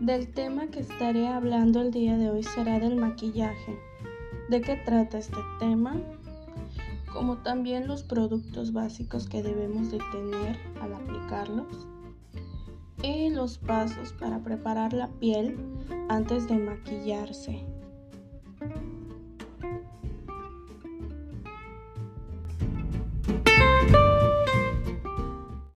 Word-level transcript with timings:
Del 0.00 0.32
tema 0.32 0.68
que 0.68 0.80
estaré 0.80 1.28
hablando 1.28 1.82
el 1.82 1.90
día 1.90 2.16
de 2.16 2.30
hoy 2.30 2.42
será 2.42 2.78
del 2.80 2.96
maquillaje. 2.96 3.78
¿De 4.48 4.62
qué 4.62 4.76
trata 4.76 5.18
este 5.18 5.36
tema? 5.58 5.94
Como 7.12 7.36
también 7.42 7.86
los 7.86 8.02
productos 8.02 8.72
básicos 8.72 9.28
que 9.28 9.42
debemos 9.42 9.90
de 9.90 9.98
tener 10.10 10.56
al 10.80 10.94
aplicarlos 10.94 11.86
y 13.02 13.28
los 13.28 13.58
pasos 13.58 14.14
para 14.14 14.38
preparar 14.38 14.94
la 14.94 15.08
piel 15.08 15.58
antes 16.08 16.48
de 16.48 16.56
maquillarse. 16.56 17.62